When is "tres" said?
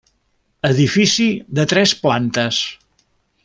1.75-1.93